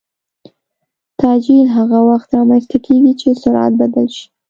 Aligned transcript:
تعجیل 1.19 1.65
هغه 1.77 1.99
وخت 2.09 2.29
رامنځته 2.37 2.77
کېږي 2.85 3.13
چې 3.21 3.29
سرعت 3.41 3.73
بدل 3.81 4.07
شي. 4.15 4.25